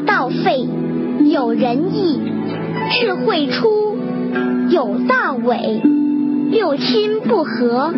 [0.00, 0.66] 道废，
[1.30, 2.20] 有仁义；
[2.90, 3.96] 智慧出，
[4.70, 5.80] 有大伪；
[6.50, 7.92] 六亲不和，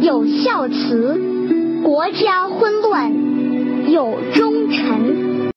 [0.00, 1.18] 有孝慈；
[1.82, 5.50] 国家混乱，有忠臣。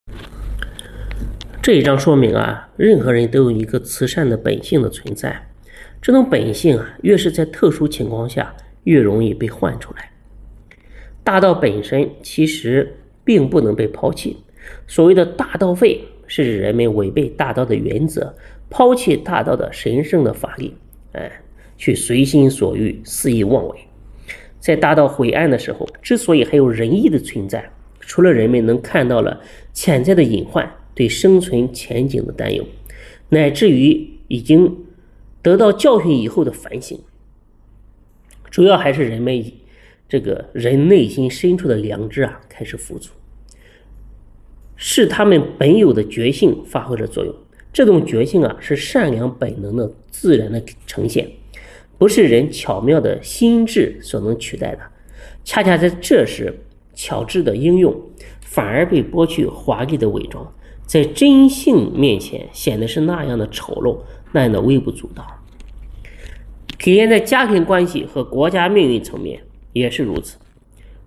[1.62, 5.48] 这一章说明啊，任何人都有一个慈善的本性的存在。
[6.02, 8.54] 这种本性啊，越是在特殊情况下，
[8.84, 10.12] 越容易被唤出来。
[11.24, 14.43] 大道本身其实并不能被抛弃。
[14.88, 18.36] 所谓的大道废，是指人们违背大道的原则，
[18.70, 20.74] 抛弃大道的神圣的法力，
[21.14, 21.32] 哎，
[21.78, 23.76] 去随心所欲、肆意妄为。
[24.60, 29.42] 在大道灰暗的时候，之所以还有仁义的存在，除了人们能看到了
[29.74, 32.66] 潜在的隐患、对生存前景的担忧，
[33.30, 34.78] 乃至于已经。
[35.44, 36.98] 得到教训以后的反省，
[38.50, 39.44] 主要还是人们
[40.08, 43.12] 这个人内心深处的良知啊开始浮足，
[44.96, 47.34] 是他们本有的觉性发挥了作用。
[47.74, 51.28] 这种觉性啊是善良本能的自然的呈现，
[51.98, 54.82] 不是人巧妙的心智所能取代的。
[55.44, 56.54] 恰恰在这时，
[56.94, 57.92] 巧智的应用
[58.42, 60.54] 反而被剥去华丽的伪装，
[60.86, 63.98] 在真性面前显得是那样的丑陋。
[64.32, 65.26] 那样的微不足道，
[66.78, 69.42] 体现在家庭关系和国家命运层面
[69.74, 70.38] 也是如此。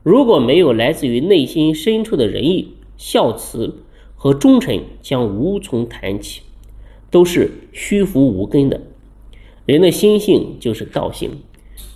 [0.03, 3.83] 如果没有来自于内心深处的仁义、孝慈
[4.15, 6.43] 和忠臣，将无从谈起，
[7.11, 8.81] 都是虚浮无根的。
[9.65, 11.43] 人的心性就是道性，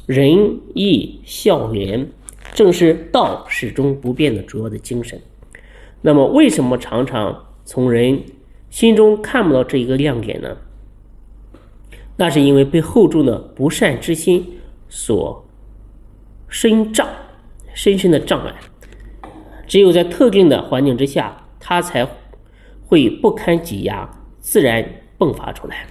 [0.07, 2.11] 仁义孝廉
[2.53, 5.21] 正是道始终不变的主要的精神。
[6.03, 8.23] 那么，为什么常常从人
[8.71, 10.57] 心中看不到这一个亮点呢？
[12.17, 15.45] 那是因为被厚重的不善之心所
[16.49, 17.09] 深障，
[17.73, 18.55] 深深的障碍。
[19.71, 22.05] 只有在特定的环境之下，它才
[22.89, 24.85] 会不堪挤压，自然
[25.17, 25.87] 迸发出来。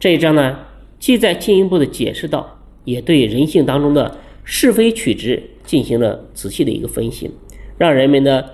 [0.00, 0.58] 这一章呢，
[0.98, 7.30] 既在进一步的解释到，也对人性当中的是非曲直进行了仔细的一个分析，
[7.76, 8.46] 让人们呢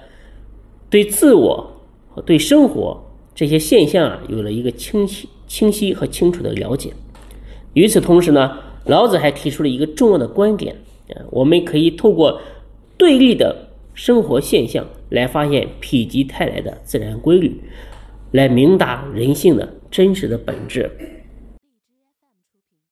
[0.91, 1.81] 对自我
[2.11, 3.03] 和对生活
[3.35, 5.27] 这些现象啊有了一个清晰。
[5.47, 6.93] 清晰和清楚的了解。
[7.73, 10.77] 与此同时呢，老子还提出了一个重要的观点，
[11.31, 12.43] 我们可以透过
[12.99, 17.61] 对立的生活现象来发现否极泰来的自然规律，
[18.33, 20.91] 来明达人性的真实的本质。